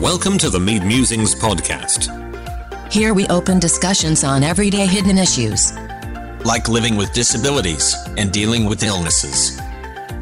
[0.00, 2.14] Welcome to the Mead Musings podcast.
[2.92, 5.72] Here we open discussions on everyday hidden issues,
[6.44, 9.60] like living with disabilities and dealing with illnesses.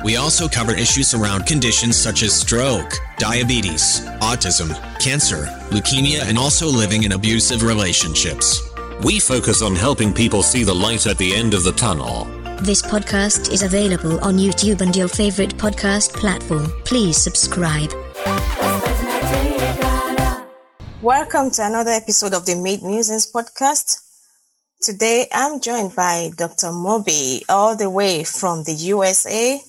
[0.02, 6.69] We also cover issues around conditions such as stroke, diabetes, autism, cancer, leukemia, and also
[6.69, 8.67] living in abusive relationships.
[9.04, 12.24] We focus on helping people see the light at the end of the tunnel.
[12.63, 16.73] This podcast is available on YouTube and your favorite podcast platform.
[16.84, 17.93] Please subscribe.
[21.06, 24.01] Welcome to another episode of the Mead Musings podcast.
[24.83, 26.73] Today I'm joined by Dr.
[26.74, 29.61] Mobi all the way from the USA.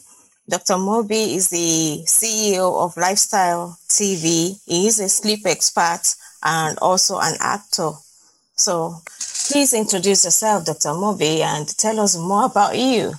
[0.49, 0.77] Dr.
[0.77, 4.59] Mobi is the CEO of Lifestyle TV.
[4.65, 6.01] He is a sleep expert
[6.41, 7.91] and also an actor.
[8.55, 8.95] So
[9.51, 10.89] please introduce yourself, Dr.
[10.89, 13.13] Mobi, and tell us more about you.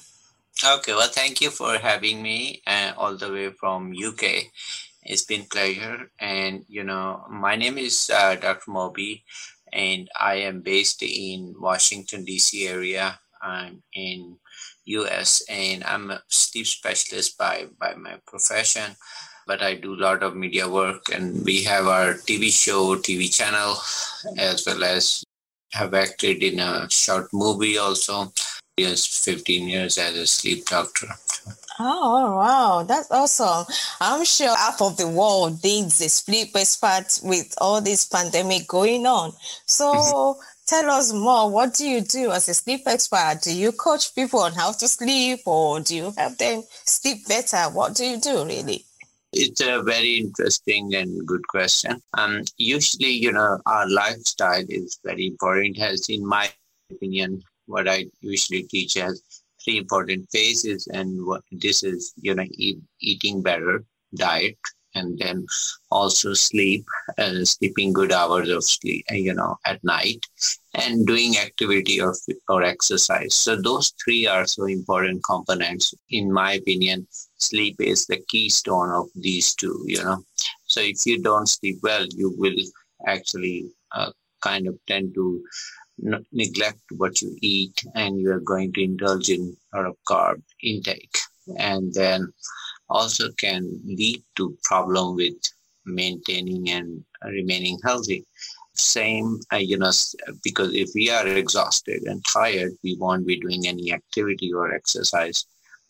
[0.66, 4.50] Okay, well, thank you for having me uh, all the way from UK.
[5.08, 6.10] It's been pleasure.
[6.20, 8.70] And, you know, my name is uh, Dr.
[8.70, 9.22] Mobi,
[9.72, 12.68] and I am based in Washington, D.C.
[12.68, 13.18] area.
[13.40, 14.36] I'm in
[14.84, 18.96] U.S., and I'm a sleep specialist by, by my profession.
[19.46, 23.32] But I do a lot of media work, and we have our TV show, TV
[23.34, 23.76] channel,
[24.36, 25.24] as well as
[25.72, 28.30] have acted in a short movie also.
[28.76, 31.08] Yes, 15 years as a sleep doctor.
[31.78, 32.84] Oh, wow.
[32.86, 33.66] That's awesome.
[34.00, 39.06] I'm sure half of the world needs a sleep expert with all this pandemic going
[39.06, 39.32] on.
[39.66, 40.40] So mm-hmm.
[40.66, 41.50] tell us more.
[41.50, 43.40] What do you do as a sleep expert?
[43.42, 47.62] Do you coach people on how to sleep or do you help them sleep better?
[47.70, 48.84] What do you do really?
[49.32, 52.02] It's a very interesting and good question.
[52.14, 55.76] Um, usually, you know, our lifestyle is very important.
[55.76, 56.50] Has, in my
[56.90, 59.22] opinion, what I usually teach as
[59.68, 64.56] three important phases, and what this is, you know, eat, eating better, diet,
[64.94, 65.46] and then
[65.90, 66.86] also sleep,
[67.18, 70.24] uh, sleeping good hours of sleep, uh, you know, at night,
[70.74, 72.14] and doing activity or
[72.48, 73.34] or exercise.
[73.34, 77.06] So those three are so important components, in my opinion.
[77.36, 80.24] Sleep is the keystone of these two, you know.
[80.66, 82.56] So if you don't sleep well, you will
[83.06, 85.42] actually uh, kind of tend to
[86.32, 90.42] neglect what you eat and you are going to indulge in a lot of carb
[90.62, 91.16] intake.
[91.58, 92.32] And then
[92.88, 95.36] also can lead to problem with
[95.84, 98.24] maintaining and remaining healthy.
[98.74, 99.90] Same uh, you know
[100.44, 105.46] because if we are exhausted and tired we won't be doing any activity or exercise.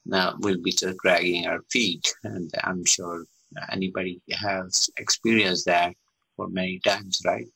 [0.07, 2.15] Now we'll be just dragging our feet.
[2.25, 3.25] And i'm sure
[3.71, 5.95] anybody has experienced that
[6.37, 7.49] for many times right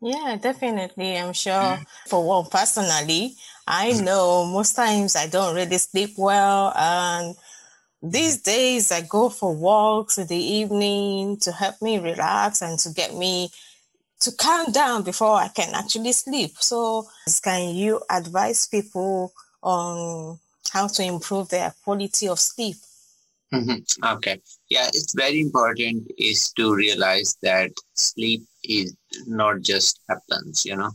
[0.00, 1.16] yeah, definitely.
[1.16, 1.86] I'm sure mm.
[2.08, 3.34] for one personally,
[3.66, 4.04] I mm.
[4.04, 6.72] know most times I don't really sleep well.
[6.76, 7.36] And
[8.02, 8.50] these mm-hmm.
[8.50, 13.14] days I go for walks in the evening to help me relax and to get
[13.14, 13.50] me
[14.20, 16.52] to calm down before I can actually sleep.
[16.60, 17.06] So
[17.42, 19.32] can you advise people
[19.62, 20.38] on
[20.72, 22.76] how to improve their quality of sleep?
[23.52, 24.04] Mm-hmm.
[24.16, 24.40] Okay.
[24.68, 28.94] Yeah, it's very important is to realize that sleep is
[29.26, 30.90] not just happens, you know.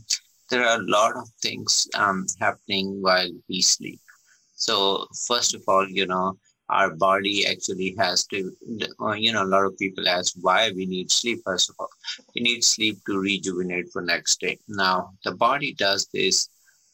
[0.50, 4.00] There are a lot of things um, happening while we sleep.
[4.54, 8.52] So first of all, you know, our body actually has to,
[9.16, 11.40] you know, a lot of people ask why we need sleep.
[11.44, 11.88] First of all,
[12.34, 14.58] we need sleep to rejuvenate for next day.
[14.68, 16.48] Now, the body does this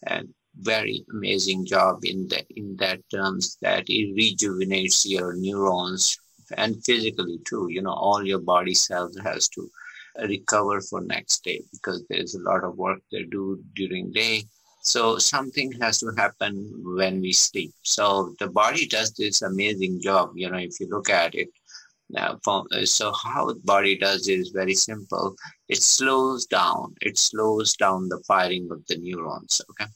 [0.07, 0.29] and
[0.61, 6.19] very amazing job in that in that terms that it rejuvenates your neurons
[6.57, 9.71] and physically too you know all your body cells has to
[10.29, 14.45] recover for next day because there's a lot of work they do during day.
[14.83, 17.73] So something has to happen when we sleep.
[17.83, 21.49] So the body does this amazing job you know if you look at it
[22.17, 25.35] uh, now uh, so how the body does is very simple.
[25.69, 26.95] It slows down.
[27.01, 29.91] It slows down the firing of the neurons okay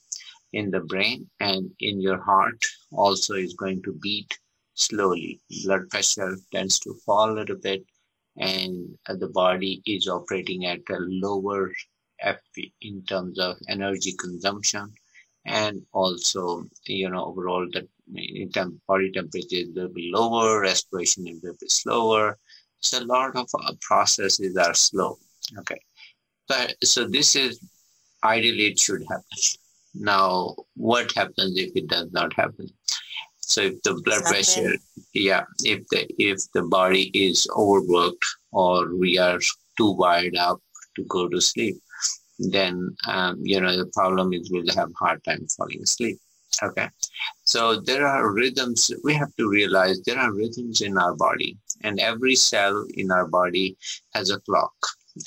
[0.57, 4.31] in the brain and in your heart also is going to beat
[4.73, 5.39] slowly.
[5.63, 7.83] Blood pressure tends to fall a little bit,
[8.37, 11.71] and the body is operating at a lower
[12.23, 14.93] FP in terms of energy consumption,
[15.45, 17.87] and also you know overall the
[18.87, 22.37] body temperature is a little bit lower, respiration is a little bit slower.
[22.79, 25.17] So a lot of uh, processes are slow.
[25.59, 25.81] Okay,
[26.49, 27.59] so so this is
[28.23, 29.39] ideally it should happen.
[29.99, 32.67] Now, what happens if it does not happen?
[33.39, 34.73] So if the blood pressure,
[35.13, 39.39] yeah, if the if the body is overworked or we are
[39.77, 40.59] too wired up
[40.95, 41.77] to go to sleep,
[42.39, 46.17] then um, you know the problem is we'll have hard time falling asleep.
[46.61, 46.89] Okay,
[47.45, 48.91] so there are rhythms.
[49.03, 53.27] We have to realize there are rhythms in our body, and every cell in our
[53.27, 53.77] body
[54.13, 54.75] has a clock.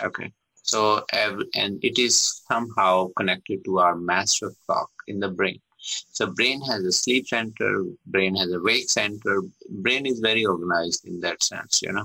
[0.03, 0.31] Okay.
[0.71, 5.61] So, and it is somehow connected to our master clock in the brain.
[6.13, 9.43] So brain has a sleep center, brain has a wake center.
[9.69, 12.05] Brain is very organized in that sense, you know.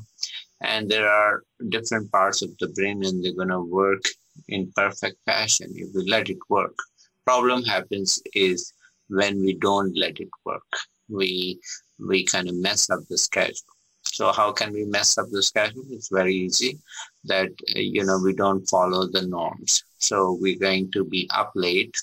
[0.62, 4.04] And there are different parts of the brain and they're going to work
[4.48, 6.78] in perfect fashion if we let it work.
[7.26, 8.74] Problem happens is
[9.10, 10.72] when we don't let it work.
[11.10, 11.60] We
[12.00, 13.75] we kind of mess up the schedule.
[14.16, 15.84] So how can we mess up the schedule?
[15.90, 16.80] It's very easy
[17.26, 19.84] that you know we don't follow the norms.
[19.98, 21.96] So we're going to be up late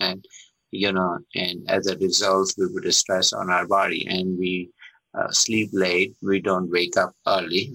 [0.00, 0.24] and
[0.70, 4.70] you know, and as a result, we put stress on our body and we
[5.18, 6.14] uh, sleep late.
[6.22, 7.72] We don't wake up early.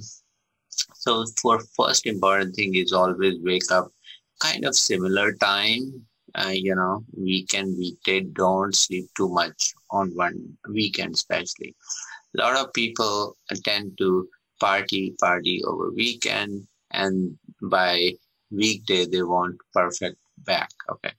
[1.03, 3.91] So for first important thing is always wake up
[4.39, 6.05] kind of similar time.
[6.33, 11.75] Uh, you know, weekend, weekday, don't sleep too much on one weekend, especially.
[12.39, 14.27] A lot of people tend to
[14.59, 18.13] party, party over weekend, and by
[18.51, 20.69] weekday they want perfect back.
[20.89, 21.11] Okay,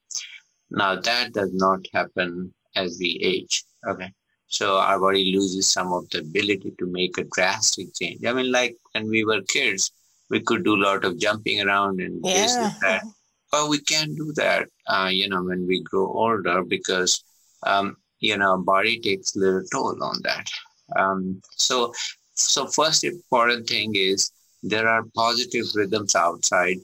[0.71, 3.65] now that does not happen as we age.
[3.87, 4.13] Okay.
[4.49, 8.25] So our body loses some of the ability to make a drastic change.
[8.25, 9.91] I mean, like when we were kids,
[10.31, 12.33] we could do a lot of jumping around and yeah.
[12.33, 13.03] this and that.
[13.51, 17.25] But we can't do that, uh, you know, when we grow older because,
[17.65, 20.49] um, you know, body takes little toll on that.
[20.97, 21.93] Um, so,
[22.35, 24.31] so first important thing is
[24.63, 26.79] there are positive rhythms outside.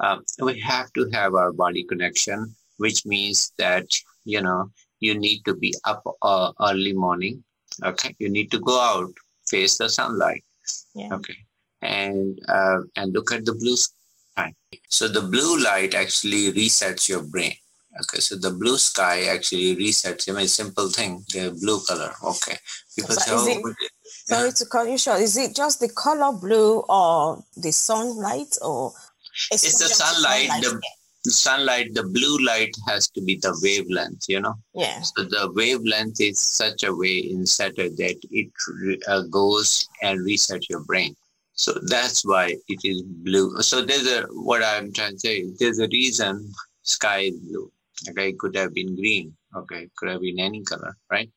[0.00, 3.86] Um, we have to have our body connection which means that
[4.24, 4.70] you know
[5.00, 7.42] you need to be up uh, early morning.
[7.84, 8.14] Okay?
[8.18, 9.12] You need to go out
[9.48, 10.44] face the sunlight.
[10.94, 11.14] Yeah.
[11.14, 11.36] okay?
[11.82, 14.54] And uh, and look at the blue sky.
[14.88, 17.54] So the blue light actually resets your brain
[18.00, 22.56] okay so the blue sky actually resets i mean simple thing the blue color okay
[22.94, 24.36] people so say, oh, it, yeah.
[24.36, 28.92] sorry to cut you short is it just the color blue or the sunlight or
[29.52, 30.80] it's, it's the sunlight, sunlight the,
[31.26, 34.54] the sunlight, the blue light has to be the wavelength, you know?
[34.74, 35.02] Yeah.
[35.02, 38.50] So the wavelength is such a way in inserted that it
[39.08, 41.14] uh, goes and resets your brain.
[41.54, 43.60] So that's why it is blue.
[43.62, 46.52] So there's a, what I'm trying to say, there's a reason
[46.82, 47.70] sky is blue.
[48.10, 49.36] Okay, it could have been green.
[49.56, 51.30] Okay, it could have been any color, right?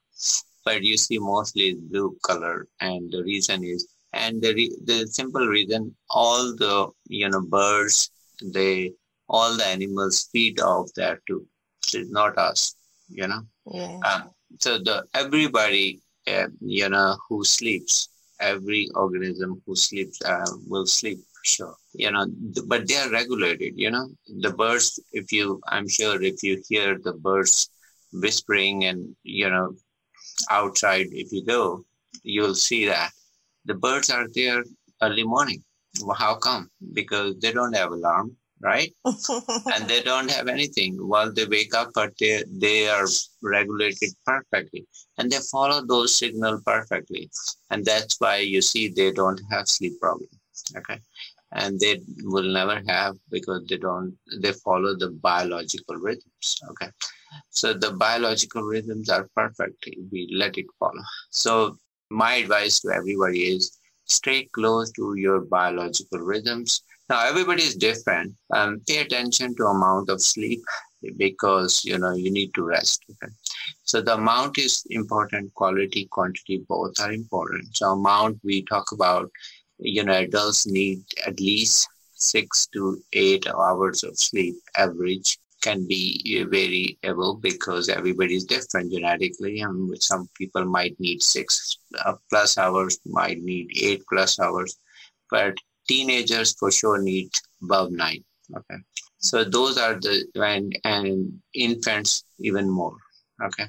[0.66, 2.68] But you see mostly blue color.
[2.82, 8.12] And the reason is, and the, re- the simple reason, all the, you know, birds,
[8.44, 8.94] they
[9.28, 11.46] all the animals feed off that too.
[11.94, 12.76] It's not us,
[13.10, 13.42] you know.
[13.72, 14.00] Yeah.
[14.06, 14.30] Um,
[14.60, 18.10] so the everybody, uh, you know, who sleeps,
[18.40, 22.26] every organism who sleeps uh, will sleep sure you know
[22.68, 24.08] but they are regulated you know
[24.40, 27.70] the birds if you i'm sure if you hear the birds
[28.14, 29.74] whispering and you know
[30.50, 31.84] outside if you go
[32.24, 33.12] you'll see that
[33.66, 34.64] the birds are there
[35.02, 35.64] early morning
[36.18, 38.94] how come because they don't have alarm right?
[39.74, 40.96] and they don't have anything.
[40.96, 43.06] While they wake up, but they, they are
[43.42, 44.86] regulated perfectly.
[45.18, 47.30] And they follow those signal perfectly.
[47.70, 50.30] And that's why you see they don't have sleep problem.
[50.76, 51.00] Okay.
[51.52, 56.58] And they will never have because they don't, they follow the biological rhythms.
[56.70, 56.90] Okay.
[57.50, 59.88] So the biological rhythms are perfect.
[60.12, 61.02] We let it follow.
[61.32, 61.78] So
[62.10, 68.36] my advice to everybody is stay close to your biological rhythms now everybody is different.
[68.54, 70.62] Um, pay attention to amount of sleep
[71.18, 73.04] because you know you need to rest.
[73.10, 73.34] Okay?
[73.84, 75.54] So the amount is important.
[75.56, 77.76] Quality, quantity, both are important.
[77.76, 79.32] So amount we talk about,
[79.80, 86.46] you know, adults need at least six to eight hours of sleep average can be
[86.50, 93.00] variable because everybody is different genetically and some people might need six uh, plus hours
[93.06, 94.78] might need eight plus hours
[95.30, 95.54] but
[95.88, 97.30] teenagers for sure need
[97.64, 98.24] above nine.
[98.56, 98.80] Okay.
[99.18, 102.96] So those are the, and, and infants even more.
[103.42, 103.66] Okay.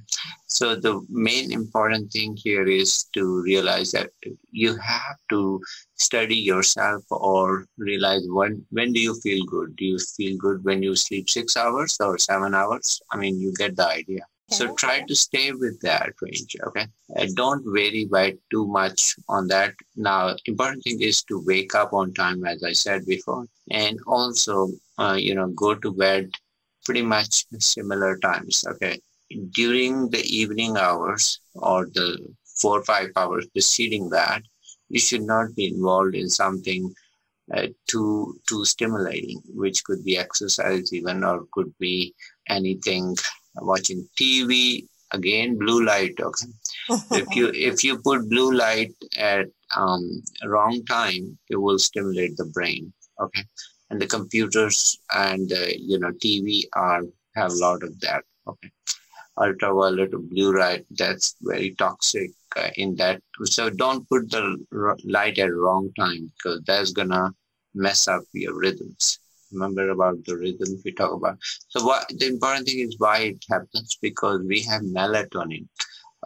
[0.46, 4.10] So the main important thing here is to realize that
[4.50, 5.60] you have to
[5.94, 9.76] study yourself or realize when, when do you feel good?
[9.76, 13.00] Do you feel good when you sleep six hours or seven hours?
[13.12, 14.22] I mean, you get the idea.
[14.50, 16.56] So try to stay with that range.
[16.66, 16.86] Okay.
[17.16, 19.74] Uh, don't vary by too much on that.
[19.94, 24.68] Now, important thing is to wake up on time, as I said before, and also,
[24.98, 26.30] uh, you know, go to bed
[26.84, 28.64] pretty much similar times.
[28.66, 29.00] Okay.
[29.52, 34.42] During the evening hours or the four or five hours preceding that,
[34.88, 36.92] you should not be involved in something
[37.54, 42.14] uh, too too stimulating, which could be exercise even or could be
[42.48, 43.16] anything
[43.56, 46.14] watching TV, again blue light.
[46.20, 46.46] Okay,
[47.12, 49.46] if you if you put blue light at
[49.76, 52.92] um, wrong time, it will stimulate the brain.
[53.20, 53.44] Okay,
[53.90, 57.02] and the computers and uh, you know TV are
[57.34, 58.24] have a lot of that.
[58.46, 58.70] Okay,
[59.38, 63.22] ultraviolet or blue light that's very toxic uh, in that.
[63.44, 64.56] So don't put the
[65.04, 67.32] light at wrong time because that's gonna
[67.74, 69.18] mess up your rhythms.
[69.52, 71.38] Remember about the rhythms we talk about.
[71.68, 75.66] So what the important thing is why it happens because we have melatonin.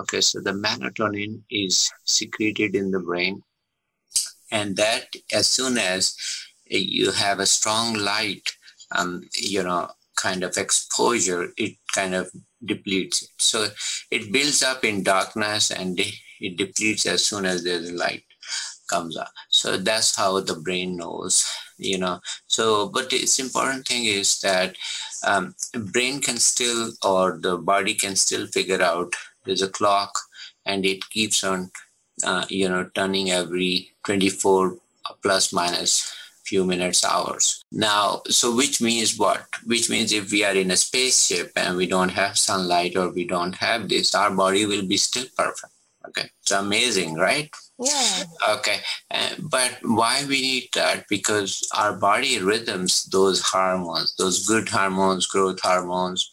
[0.01, 3.41] Okay, so the melatonin is secreted in the brain,
[4.51, 6.17] and that as soon as
[6.67, 8.57] you have a strong light,
[8.97, 9.89] um, you know,
[10.27, 12.31] kind of exposure, it kind of
[12.65, 13.31] depletes it.
[13.39, 13.59] So
[14.11, 16.01] it builds up in darkness and
[16.47, 18.25] it depletes as soon as there's light
[18.89, 19.33] comes up.
[19.49, 21.35] So that's how the brain knows,
[21.79, 22.21] you know.
[22.47, 24.77] So, but it's important thing is that
[25.27, 25.55] um,
[25.93, 29.13] brain can still or the body can still figure out
[29.45, 30.19] there's a clock
[30.65, 31.71] and it keeps on,
[32.25, 34.77] uh, you know, turning every 24
[35.23, 37.65] plus minus few minutes, hours.
[37.73, 39.45] Now, so which means what?
[39.65, 43.25] Which means if we are in a spaceship and we don't have sunlight or we
[43.25, 45.73] don't have this, our body will be still perfect.
[46.09, 47.51] Okay, it's amazing, right?
[47.79, 48.25] Yeah.
[48.51, 51.07] Okay, uh, but why we need that?
[51.09, 56.31] Because our body rhythms those hormones, those good hormones, growth hormones,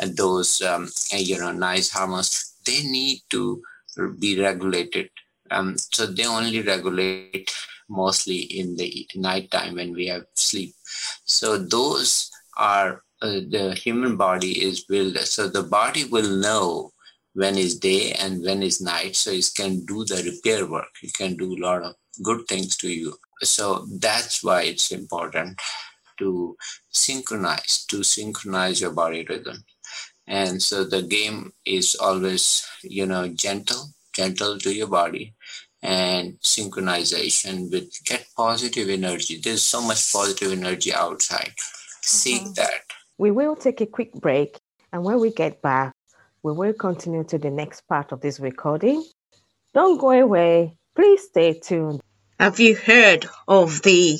[0.00, 2.54] and those um, you know nice hormones.
[2.64, 3.62] They need to
[4.18, 5.10] be regulated.
[5.50, 7.52] Um, so they only regulate
[7.90, 10.74] mostly in the night time when we have sleep.
[11.24, 15.18] So those are uh, the human body is built.
[15.18, 16.92] So the body will know
[17.34, 19.16] when is day and when is night.
[19.16, 20.88] So it can do the repair work.
[21.02, 23.14] It can do a lot of good things to you.
[23.42, 25.60] So that's why it's important
[26.18, 26.56] to
[26.90, 29.64] synchronize, to synchronize your body rhythm.
[30.26, 35.34] And so the game is always, you know, gentle, gentle to your body
[35.82, 39.40] and synchronization with get positive energy.
[39.42, 41.52] There's so much positive energy outside.
[42.02, 42.52] Seek mm-hmm.
[42.54, 42.82] that.
[43.18, 44.58] We will take a quick break,
[44.92, 45.94] and when we get back,
[46.42, 49.04] we will continue to the next part of this recording.
[49.74, 50.76] Don't go away.
[50.96, 52.00] Please stay tuned.
[52.38, 54.18] Have you heard of the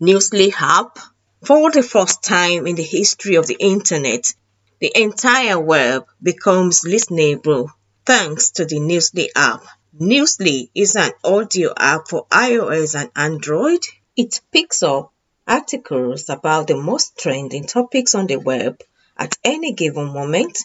[0.00, 0.98] Newsly app?
[1.44, 4.32] For the first time in the history of the internet,
[4.80, 7.70] the entire web becomes listenable
[8.06, 9.64] thanks to the Newsly app.
[10.00, 13.84] Newsly is an audio app for iOS and Android.
[14.16, 15.12] It picks up
[15.46, 18.80] articles about the most trending topics on the web
[19.18, 20.64] at any given moment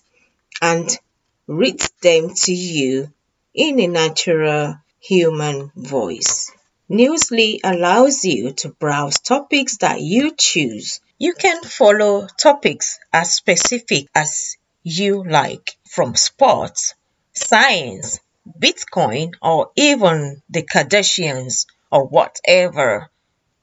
[0.61, 0.97] and
[1.45, 3.11] reads them to you
[3.53, 6.49] in a natural human voice.
[6.89, 11.01] Newsly allows you to browse topics that you choose.
[11.17, 16.93] You can follow topics as specific as you like, from sports,
[17.33, 18.21] science,
[18.59, 23.09] Bitcoin, or even the Kardashians, or whatever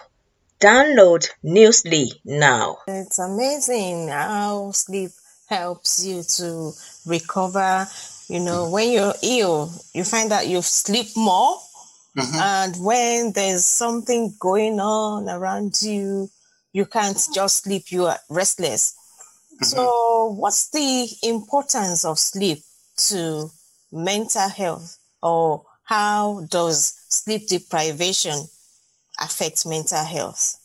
[0.60, 2.78] download Newsly now.
[2.86, 5.10] It's amazing how sleep
[5.48, 6.72] helps you to
[7.06, 7.86] recover.
[8.28, 11.58] You know, when you're ill, you find that you sleep more.
[12.16, 12.36] Mm-hmm.
[12.36, 16.30] And when there's something going on around you,
[16.72, 18.94] you can't just sleep, you are restless.
[19.62, 19.76] Mm-hmm.
[19.76, 22.58] So, what's the importance of sleep
[23.08, 23.48] to
[23.92, 28.48] mental health, or how does sleep deprivation
[29.20, 30.58] affect mental health?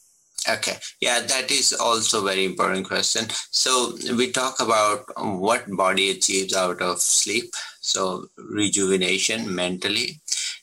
[0.49, 3.27] Okay, yeah, that is also very important question.
[3.51, 7.51] So we talk about what body achieves out of sleep.
[7.81, 10.21] So rejuvenation mentally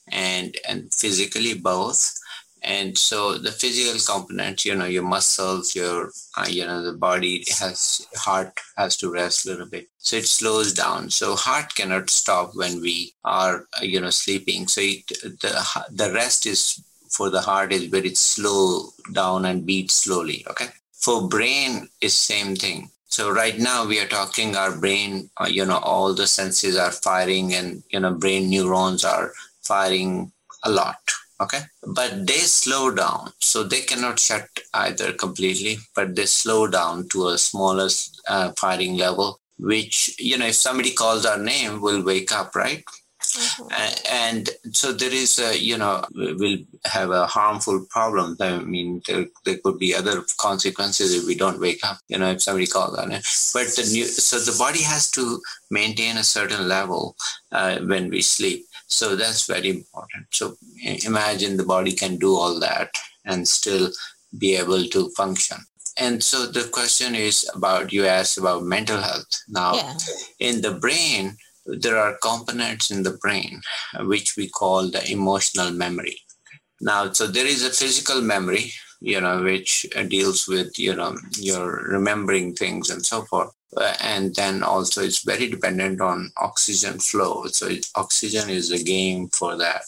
[0.08, 2.18] and and physically both
[2.64, 7.44] and so the physical component you know your muscles your uh, you know the body
[7.58, 12.08] has heart has to rest a little bit so it slows down so heart cannot
[12.10, 15.06] stop when we are uh, you know sleeping so it,
[15.40, 16.82] the the rest is
[17.14, 20.44] for the heart is very slow down and beat slowly.
[20.50, 20.66] Okay.
[20.92, 22.90] For brain is same thing.
[23.06, 26.90] So right now we are talking our brain, uh, you know, all the senses are
[26.90, 30.32] firing and, you know, brain neurons are firing
[30.64, 30.98] a lot.
[31.40, 31.60] Okay.
[31.82, 33.32] But they slow down.
[33.40, 37.88] So they cannot shut either completely, but they slow down to a smaller
[38.28, 42.84] uh, firing level, which, you know, if somebody calls our name, we'll wake up, right?
[43.24, 44.12] Mm-hmm.
[44.12, 48.36] And so there is a, you know, we'll have a harmful problem.
[48.38, 52.30] I mean, there, there could be other consequences if we don't wake up, you know,
[52.30, 53.24] if somebody calls on it.
[53.52, 57.16] But the new, so the body has to maintain a certain level
[57.50, 58.66] uh, when we sleep.
[58.94, 60.26] So that's very important.
[60.30, 60.56] So
[61.04, 62.90] imagine the body can do all that
[63.24, 63.90] and still
[64.38, 65.58] be able to function.
[65.96, 69.32] And so the question is about you asked about mental health.
[69.48, 69.96] Now, yeah.
[70.40, 71.36] in the brain,
[71.66, 73.60] there are components in the brain
[73.94, 76.18] uh, which we call the emotional memory.
[76.80, 81.16] Now, so there is a physical memory, you know, which uh, deals with, you know,
[81.38, 83.50] your remembering things and so forth.
[84.00, 87.46] And then also it's very dependent on oxygen flow.
[87.46, 89.82] So oxygen is a game for that.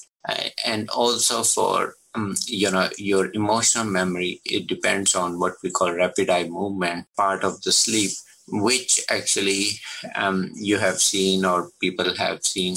[0.64, 5.92] And also for um, you know your emotional memory it depends on what we call
[5.92, 8.10] rapid eye movement part of the sleep
[8.48, 9.66] which actually
[10.14, 12.74] um, you have seen or people have seen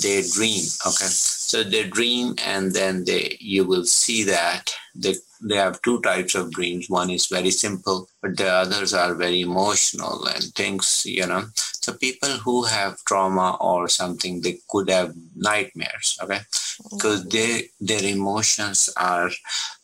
[0.00, 5.56] they dream okay so they dream and then they you will see that they they
[5.56, 6.88] have two types of dreams.
[6.88, 11.44] One is very simple but the others are very emotional and things you know.
[11.54, 16.40] So people who have trauma or something they could have nightmares okay?
[16.90, 19.30] Because they their emotions are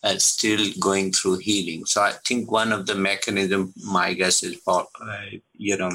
[0.02, 1.84] uh, still going through healing.
[1.87, 5.90] So i think one of the mechanism my guess is for uh, you know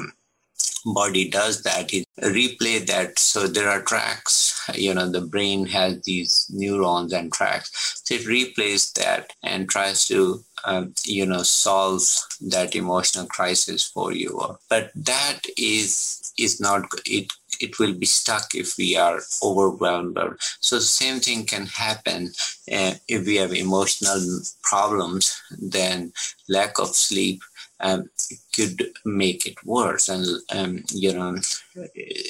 [0.84, 3.18] body does that is replay that.
[3.18, 8.02] So there are tracks you know the brain has these neurons and tracks.
[8.04, 12.02] So it replays that and tries to um, you know solve
[12.48, 14.40] that emotional crisis for you.
[14.68, 20.18] But that is is not it it will be stuck if we are overwhelmed
[20.60, 22.30] so same thing can happen
[22.72, 26.12] uh, if we have emotional problems then
[26.48, 27.42] lack of sleep
[27.80, 28.10] um,
[28.54, 30.08] could make it worse.
[30.08, 31.36] And, um, you know,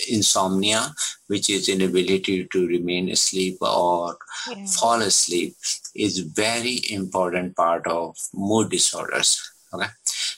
[0.09, 0.95] insomnia,
[1.27, 4.17] which is inability to remain asleep or
[4.49, 4.67] yeah.
[4.67, 5.57] fall asleep,
[5.95, 9.50] is very important part of mood disorders.
[9.73, 9.87] Okay.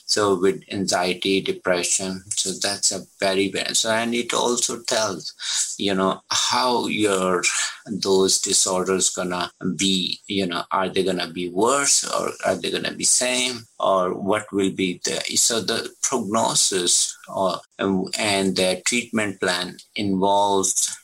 [0.05, 3.75] So with anxiety, depression, so that's a very bad.
[3.75, 5.33] So and it also tells,
[5.79, 7.43] you know, how your
[7.87, 10.19] those disorders gonna be.
[10.27, 14.45] You know, are they gonna be worse or are they gonna be same or what
[14.51, 20.95] will be the so the prognosis or and the treatment plan involves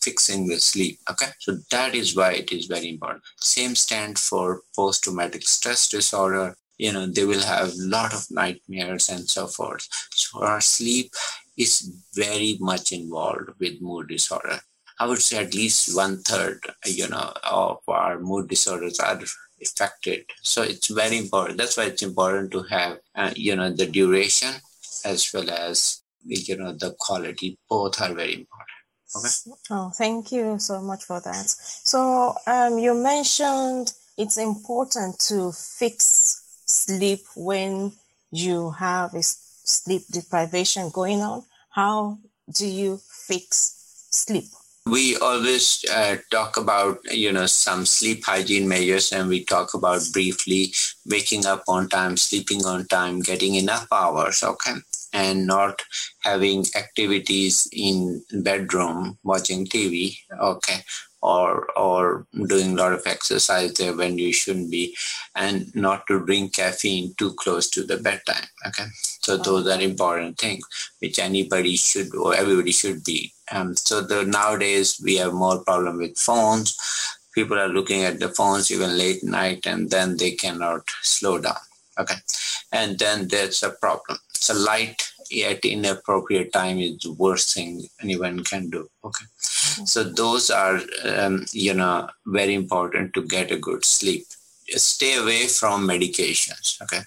[0.00, 4.62] fixing the sleep okay so that is why it is very important same stand for
[4.74, 9.86] post-traumatic stress disorder you know they will have a lot of nightmares and so forth.
[10.12, 11.12] So our sleep
[11.58, 14.60] is very much involved with mood disorder.
[14.98, 19.20] I would say at least one third you know of our mood disorders are
[19.62, 20.24] affected.
[20.42, 24.54] So it's very important that's why it's important to have uh, you know the duration
[25.04, 27.58] as well as you know the quality.
[27.68, 28.78] Both are very important.
[29.16, 29.34] Okay?
[29.70, 31.46] Oh thank you so much for that.
[31.92, 36.39] So um, you mentioned it's important to fix
[36.70, 37.92] sleep when
[38.30, 41.44] you have a sleep deprivation going on?
[41.70, 42.18] How
[42.52, 44.44] do you fix sleep?
[44.86, 50.02] We always uh, talk about, you know, some sleep hygiene measures and we talk about
[50.12, 50.72] briefly
[51.06, 54.76] waking up on time, sleeping on time, getting enough hours, okay?
[55.12, 55.82] And not
[56.24, 60.82] having activities in bedroom, watching TV, okay?
[61.22, 64.96] Or or doing a lot of exercise there when you shouldn't be
[65.34, 68.86] and not to drink caffeine too close to the bedtime okay?
[69.20, 70.64] So those are important things
[71.00, 73.32] which anybody should or everybody should be.
[73.52, 76.76] Um, so the nowadays we have more problem with phones.
[77.34, 81.56] People are looking at the phones even late night and then they cannot slow down
[81.98, 82.16] okay?
[82.72, 84.18] And then there's a problem.
[84.34, 85.02] So light
[85.44, 89.26] at inappropriate time is the worst thing anyone can do okay
[89.86, 94.26] so those are um, you know very important to get a good sleep
[94.68, 97.02] stay away from medications okay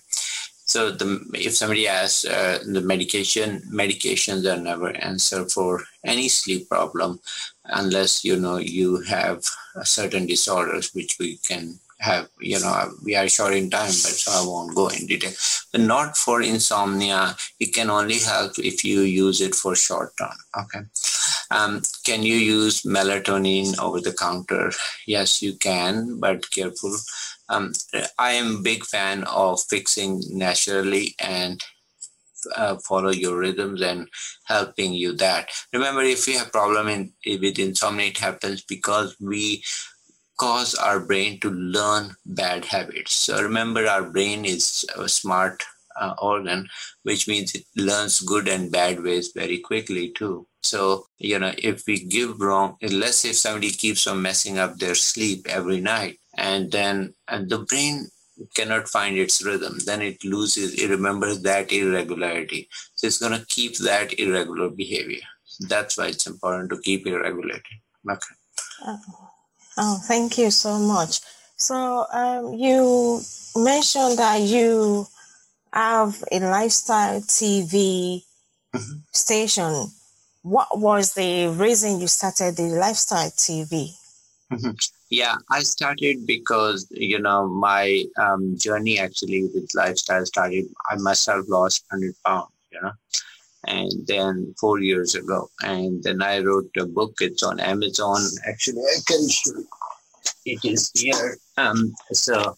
[0.66, 6.70] so the if somebody asks uh, the medication medications are never answer for any sleep
[6.70, 7.20] problem
[7.66, 9.44] unless you know you have
[9.84, 14.32] certain disorders which we can have, you know, we are short in time, but so
[14.32, 15.32] I won't go in detail.
[15.72, 17.36] But not for insomnia.
[17.60, 20.36] It can only help if you use it for short term.
[20.60, 20.82] Okay.
[21.54, 24.72] Um, can you use melatonin over the counter?
[25.06, 26.98] Yes, you can, but careful.
[27.48, 27.74] Um,
[28.18, 31.64] I am big fan of fixing naturally and
[32.56, 34.10] uh, follow your rhythms and
[34.46, 35.50] helping you that.
[35.72, 39.64] Remember, if you have problem in with insomnia, it happens because we
[40.40, 43.14] cause our brain to learn bad habits.
[43.14, 45.64] So remember, our brain is a smart
[46.00, 46.68] uh, organ,
[47.04, 50.48] which means it learns good and bad ways very quickly too.
[50.62, 54.96] So, you know, if we give wrong, let's if somebody keeps on messing up their
[54.96, 58.08] sleep every night, and then and the brain
[58.56, 62.68] cannot find its rhythm, then it loses, it remembers that irregularity.
[62.96, 65.22] So it's going to keep that irregular behavior.
[65.60, 67.62] That's why it's important to keep it regulated.
[68.10, 68.36] Okay.
[68.86, 69.00] Oh,
[69.78, 71.20] oh thank you so much.
[71.58, 73.22] So um, you
[73.56, 75.08] mentioned that you
[75.74, 78.24] have a lifestyle TV
[78.74, 78.98] mm-hmm.
[79.12, 79.88] station.
[80.44, 83.96] What was the reason you started the lifestyle TV?
[84.52, 84.72] Mm-hmm.
[85.10, 90.66] Yeah, I started because you know my um, journey actually with lifestyle started.
[90.90, 92.92] I myself lost hundred pounds, you know,
[93.66, 97.14] and then four years ago, and then I wrote a book.
[97.22, 98.22] It's on Amazon.
[98.48, 99.64] Actually, I can show
[100.46, 101.38] it is here.
[101.58, 102.58] Um, so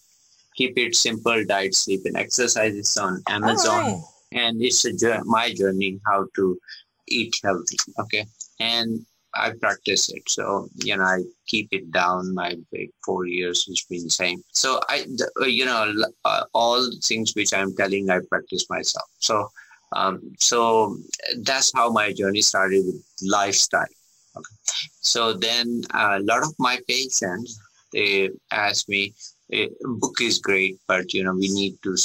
[0.55, 2.75] keep it simple: diet, sleep, and exercise.
[2.75, 4.01] It's on Amazon, right.
[4.31, 6.57] and it's a my journey how to
[7.07, 7.77] eat healthy.
[7.99, 8.25] Okay,
[8.59, 10.23] and I practice it.
[10.29, 12.33] So, you know, I keep it down.
[12.33, 12.55] My
[13.05, 14.41] four years has been same.
[14.53, 15.05] So I,
[15.41, 19.09] uh, you know, uh, all things which I'm telling, I practice myself.
[19.19, 19.49] So,
[19.93, 20.97] um, so
[21.41, 23.83] that's how my journey started with lifestyle.
[24.37, 24.55] Okay.
[25.01, 27.59] So then a lot of my patients,
[27.91, 29.13] they ask me,
[29.51, 31.95] a book is great, but, you know, we need to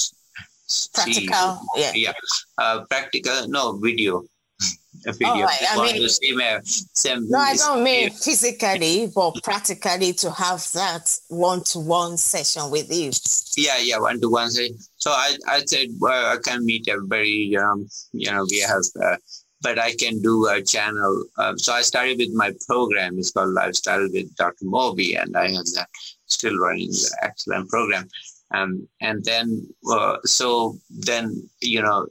[0.94, 2.12] practical, see, yeah, yeah,
[2.59, 4.24] uh, practical, no video
[5.07, 5.46] a video.
[5.46, 10.61] Oh, I mean, same, uh, same, no, I don't mean physically, but practically to have
[10.72, 13.11] that one-to-one session with you.
[13.57, 14.76] Yeah, yeah, one-to-one session.
[14.96, 17.57] So I, I said, well, I can meet everybody.
[17.57, 19.16] Um, you know, we have, uh,
[19.62, 21.24] but I can do a channel.
[21.38, 23.18] Um, so I started with my program.
[23.18, 24.64] It's called Lifestyle with Dr.
[24.64, 25.88] Mobi, and I have that
[26.30, 28.08] still running the excellent program.
[28.52, 32.06] Um, and then, uh, so then, you know,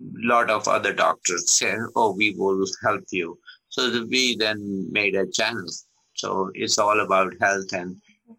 [0.00, 5.14] a lot of other doctors said, "Oh, we will help you." So we then made
[5.14, 5.66] a channel.
[6.14, 7.96] So it's all about health and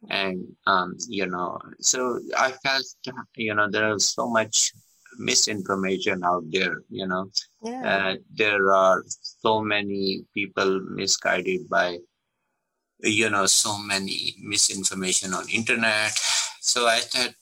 [0.09, 1.59] and um, you know.
[1.79, 2.85] So I felt
[3.35, 4.71] you know there is so much
[5.17, 6.81] misinformation out there.
[6.89, 7.31] You know,
[7.63, 7.81] yeah.
[7.83, 11.97] uh, there are so many people misguided by
[13.01, 16.17] you know so many misinformation on internet.
[16.61, 17.33] So I thought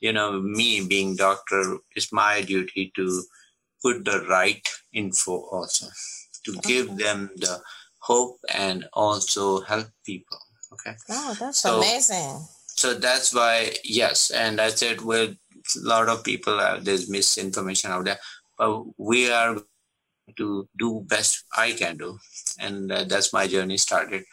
[0.00, 3.22] you know me being doctor is my duty to
[3.82, 5.86] put the right info also
[6.44, 6.68] to okay.
[6.68, 7.60] give them the
[7.98, 10.38] hope and also help people.
[10.72, 10.94] Okay.
[11.10, 12.46] Oh, that's so, amazing.
[12.66, 14.30] So that's why, yes.
[14.30, 18.18] And I said, well, a lot of people, uh, there's misinformation out there,
[18.58, 19.56] but we are
[20.36, 22.18] to do best I can do.
[22.60, 24.24] And uh, that's my journey started.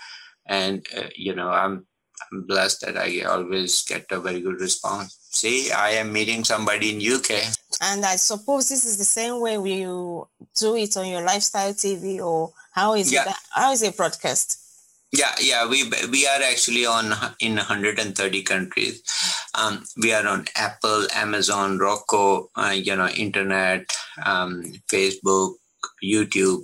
[0.52, 1.88] And, uh, you know, I'm,
[2.32, 5.18] I'm blessed that I always get a very good response.
[5.32, 7.42] See, I am meeting somebody in UK.
[7.80, 10.28] And I suppose this is the same way you
[10.60, 13.30] do it on your lifestyle TV, or how is yeah.
[13.30, 13.36] it?
[13.52, 14.58] How is it broadcast?
[15.14, 19.02] Yeah, yeah, we we are actually on in 130 countries.
[19.56, 23.92] Um, we are on Apple, Amazon, Roku, uh, you know, internet,
[24.26, 25.56] um, Facebook,
[26.04, 26.64] YouTube.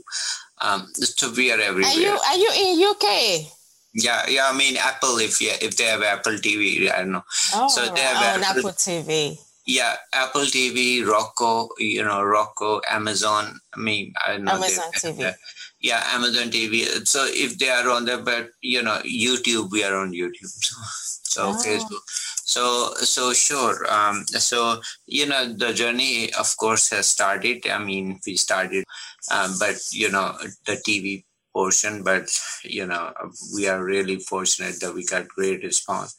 [0.60, 1.92] Um, so we are everywhere.
[1.92, 3.57] Are you are you in UK?
[3.98, 4.48] Yeah, yeah.
[4.48, 5.18] I mean, Apple.
[5.18, 7.24] If yeah, if they have Apple TV, I don't know.
[7.56, 9.40] Oh, so they have oh, Apple, Apple TV.
[9.66, 13.60] Yeah, Apple TV, Roku, you know, Roku, Amazon.
[13.74, 15.34] I mean, I don't know Amazon TV.
[15.82, 17.08] yeah, Amazon TV.
[17.08, 20.54] So if they are on there, but you know, YouTube, we are on YouTube.
[21.28, 21.62] So, so oh.
[21.62, 22.04] Facebook.
[22.46, 23.86] So so sure.
[23.92, 27.68] Um, so you know, the journey, of course, has started.
[27.68, 28.86] I mean, we started,
[29.30, 31.26] um, but you know, the TV
[31.58, 32.28] portion, but
[32.64, 33.12] you know,
[33.56, 36.12] we are really fortunate that we got great response.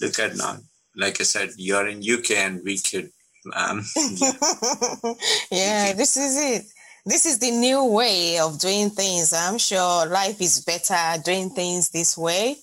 [0.00, 0.56] Look at now,
[0.96, 3.10] like I said, you're in UK and we could.
[3.54, 3.84] Um,
[5.50, 6.64] yeah, this is it.
[7.04, 9.34] This is the new way of doing things.
[9.34, 12.56] I'm sure life is better doing things this way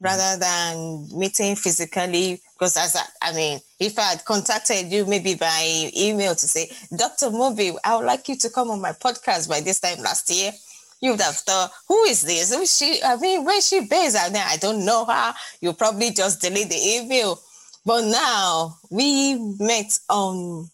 [0.00, 2.40] rather than meeting physically.
[2.54, 6.68] Because as I, I mean, if I had contacted you maybe by email to say,
[6.94, 7.26] Dr.
[7.26, 10.52] Mobi, I would like you to come on my podcast by this time last year,
[11.00, 12.54] you would have thought, who is this?
[12.54, 13.00] Who is she?
[13.02, 14.16] I mean, where she based?
[14.18, 15.34] I, mean, I don't know her.
[15.60, 17.38] You probably just delete the email.
[17.84, 20.68] But now we met on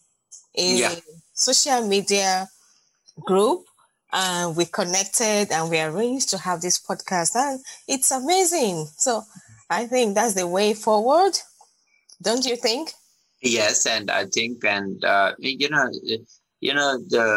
[0.55, 0.95] a yeah.
[1.33, 2.47] social media
[3.21, 3.65] group
[4.11, 8.87] and we connected and we arranged to have this podcast and it's amazing.
[8.97, 9.23] So
[9.69, 11.37] I think that's the way forward.
[12.21, 12.91] Don't you think?
[13.41, 15.91] Yes, and I think, and uh, you know,
[16.67, 17.27] you know, the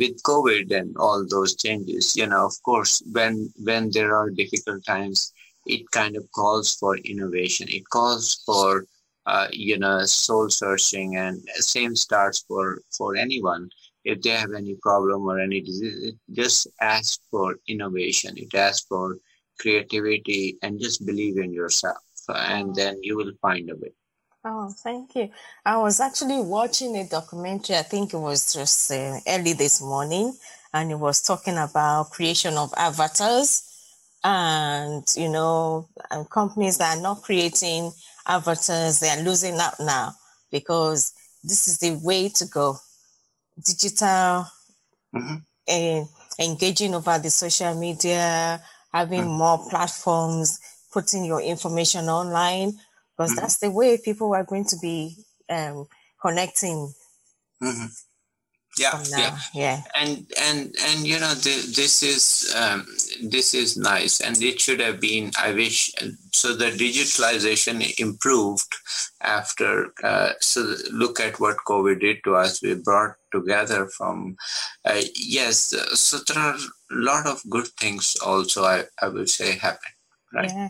[0.00, 3.34] with COVID and all those changes, you know, of course, when
[3.68, 5.32] when there are difficult times,
[5.66, 7.66] it kind of calls for innovation.
[7.68, 8.86] It calls for
[9.26, 11.36] uh, you know soul searching, and
[11.76, 13.68] same starts for for anyone.
[14.04, 18.32] If they have any problem or any disease, it just ask for innovation.
[18.38, 19.18] It asks for
[19.60, 23.92] creativity and just believe in yourself, and then you will find a way.
[24.42, 25.30] Oh, thank you.
[25.66, 27.76] I was actually watching a documentary.
[27.76, 30.34] I think it was just uh, early this morning,
[30.72, 33.62] and it was talking about creation of avatars,
[34.24, 37.92] and you know, and companies that are not creating
[38.26, 40.14] avatars, they are losing out now
[40.50, 41.12] because
[41.44, 42.78] this is the way to go.
[43.62, 44.46] Digital,
[45.14, 45.36] mm-hmm.
[45.68, 46.04] uh,
[46.42, 49.38] engaging over the social media, having mm-hmm.
[49.38, 50.58] more platforms,
[50.90, 52.72] putting your information online
[53.20, 53.40] because mm-hmm.
[53.40, 55.14] that's the way people are going to be
[55.50, 55.86] um,
[56.22, 56.90] connecting.
[57.62, 57.86] Mm-hmm.
[58.78, 62.86] Yeah, yeah, yeah, and and and you know the, this is um,
[63.20, 65.32] this is nice, and it should have been.
[65.38, 65.92] I wish
[66.32, 66.54] so.
[66.54, 68.72] The digitalization improved
[69.20, 69.92] after.
[70.02, 72.62] Uh, so look at what COVID did to us.
[72.62, 74.36] We brought together from.
[74.84, 76.58] Uh, yes, so there are a
[76.94, 78.64] lot of good things also.
[78.64, 79.90] I I would say happen
[80.32, 80.50] right?
[80.50, 80.68] Yeah,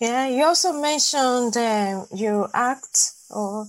[0.00, 0.28] yeah.
[0.28, 3.66] You also mentioned um, you act, or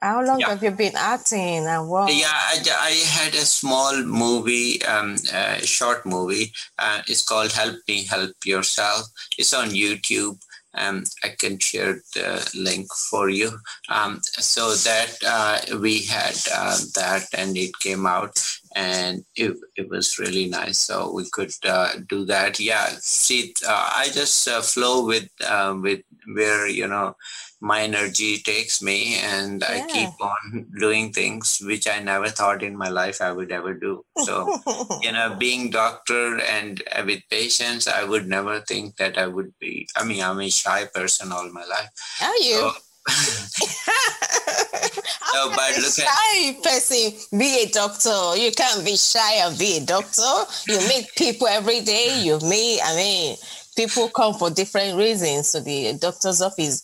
[0.00, 0.48] how long yeah.
[0.50, 2.14] have you been acting, and what?
[2.14, 6.52] Yeah, I, I had a small movie, um, a short movie.
[6.78, 9.06] Uh, it's called "Help Me Help Yourself."
[9.38, 10.38] It's on YouTube.
[10.76, 13.50] Um, I can share the link for you.
[13.88, 18.38] Um, so that uh, we had uh, that, and it came out,
[18.76, 20.78] and it, it was really nice.
[20.78, 22.60] So we could uh, do that.
[22.60, 26.02] Yeah, see, uh, I just uh, flow with uh, with
[26.34, 27.16] where you know
[27.58, 29.86] my energy takes me, and yeah.
[29.88, 33.72] I keep on doing things which I never thought in my life I would ever
[33.72, 34.04] do.
[34.24, 34.60] So
[35.00, 39.54] you know, being doctor and uh, with patients, I would never think that I would
[39.58, 39.88] be.
[39.96, 41.88] I mean, I'm a shy person all my life.
[42.22, 42.60] Are you?
[42.60, 42.72] So,
[45.34, 48.36] no, but look shy at person be a doctor.
[48.36, 50.44] You can't be shy and be a doctor.
[50.68, 52.20] You meet people every day.
[52.20, 53.36] You meet, I mean,
[53.76, 56.82] people come for different reasons to the doctor's office.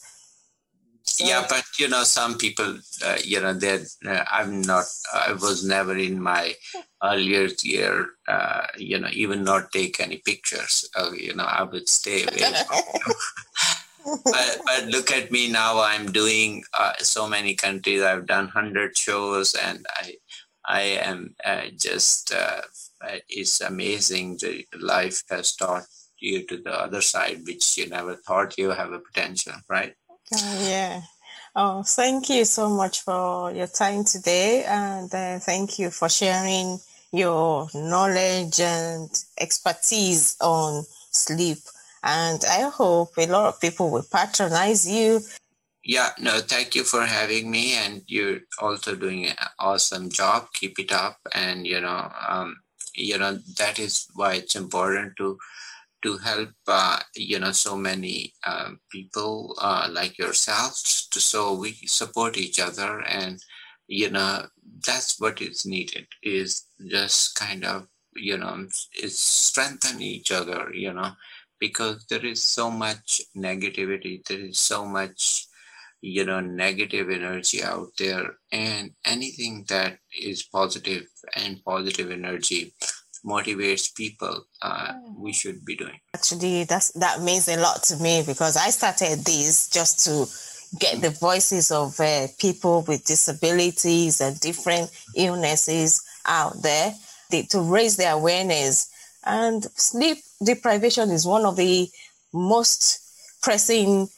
[1.05, 4.85] So, yeah, but you know, some people, uh, you know, they uh, I'm not.
[5.13, 6.55] I was never in my
[7.03, 10.89] earlier year, uh, you know, even not take any pictures.
[10.97, 12.45] Uh, you know, I would stay away.
[14.25, 15.81] but, but look at me now.
[15.81, 18.03] I'm doing uh, so many countries.
[18.03, 20.15] I've done hundred shows, and I,
[20.65, 22.33] I am uh, just.
[22.33, 22.63] Uh,
[23.29, 24.37] it's amazing.
[24.37, 25.87] The life has taught
[26.19, 29.95] you to the other side, which you never thought you have a potential, right?
[30.33, 31.03] Uh, yeah.
[31.55, 36.79] Oh, thank you so much for your time today, and uh, thank you for sharing
[37.13, 41.59] your knowledge and expertise on sleep.
[42.03, 45.21] And I hope a lot of people will patronize you.
[45.85, 47.75] Yeah, no, thank you for having me.
[47.75, 50.47] And you're also doing an awesome job.
[50.55, 51.19] Keep it up.
[51.35, 52.57] And, you know, um,
[52.95, 55.39] you know, that is why it's important to
[56.03, 61.73] to help uh, you know so many uh, people uh, like yourselves to, so we
[61.87, 63.43] support each other and
[63.87, 64.45] you know
[64.85, 68.67] that's what is needed is just kind of you know
[69.01, 71.13] is strengthen each other you know
[71.63, 75.47] because there is so much negativity there is so much
[76.01, 79.93] you know negative energy out there and anything that
[80.31, 81.05] is positive
[81.37, 82.75] and positive energy
[83.25, 85.99] motivates people uh, we should be doing.
[86.13, 90.15] Actually that's that means a lot to me because i started this just to
[90.85, 96.93] get the voices of uh, people with disabilities and different illnesses out there
[97.31, 98.92] to raise their awareness
[99.25, 101.89] and sleep deprivation is one of the
[102.33, 103.01] most
[103.43, 104.09] pressing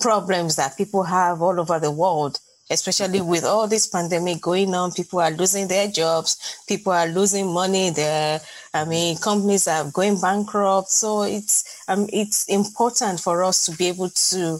[0.00, 2.38] problems that people have all over the world,
[2.70, 4.92] especially with all this pandemic going on.
[4.92, 7.90] People are losing their jobs, people are losing money.
[7.90, 8.40] There,
[8.74, 10.90] I mean, companies are going bankrupt.
[10.90, 14.58] So it's um, it's important for us to be able to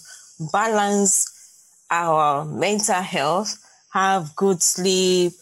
[0.53, 1.33] balance
[1.91, 3.57] our mental health,
[3.93, 5.33] have good sleep,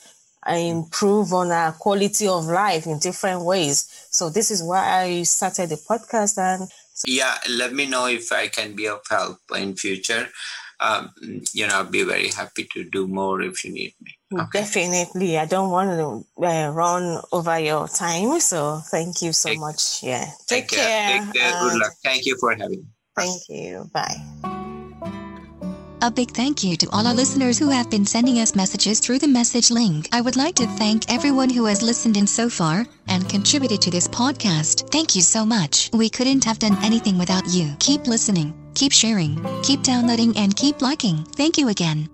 [0.46, 3.93] improve on our quality of life in different ways.
[4.14, 6.70] So this is why I started the podcast and
[7.06, 10.28] yeah, let me know if I can be of help in future.
[10.80, 11.10] um,
[11.52, 14.40] you know, I'll be very happy to do more if you need me.
[14.40, 14.60] Okay.
[14.60, 15.38] Definitely.
[15.38, 18.40] I don't want to uh, run over your time.
[18.40, 20.02] So thank you so Take, much.
[20.02, 20.26] Yeah.
[20.46, 20.86] Take, take care.
[20.86, 21.18] care.
[21.18, 21.60] Take care.
[21.60, 21.92] Good luck.
[22.02, 22.86] Thank you for having me.
[23.16, 23.90] Thank you.
[23.92, 24.53] Bye.
[26.04, 29.20] A big thank you to all our listeners who have been sending us messages through
[29.20, 30.06] the message link.
[30.12, 33.90] I would like to thank everyone who has listened in so far and contributed to
[33.90, 34.90] this podcast.
[34.90, 35.88] Thank you so much.
[35.94, 37.74] We couldn't have done anything without you.
[37.78, 41.24] Keep listening, keep sharing, keep downloading, and keep liking.
[41.24, 42.10] Thank you again.